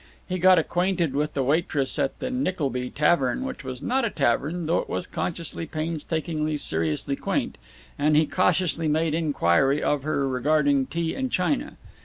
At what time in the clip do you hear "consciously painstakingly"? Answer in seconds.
5.05-6.57